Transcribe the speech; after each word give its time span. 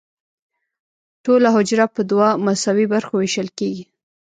ټوله 1.23 1.49
حجره 1.55 1.85
په 1.95 2.01
دوه 2.11 2.27
مساوي 2.45 2.85
برخو 2.93 3.13
ویشل 3.17 3.47
کیږي. 3.59 3.85